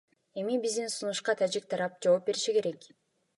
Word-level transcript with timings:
Эми 0.39 0.55
биздин 0.63 0.89
сунушка 0.95 1.33
тажик 1.41 1.65
тарап 1.71 2.01
жооп 2.07 2.25
бериши 2.31 2.57
керек. 2.59 2.81